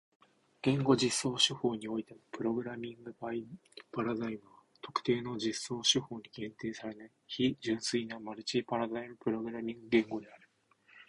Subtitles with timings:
[0.63, 3.27] 言語実装手法においてのプログラミングパ
[4.01, 10.49] ラダイムは特定の実装手法に限定されない非純粋なマルチパラダイムプログラミング言語である。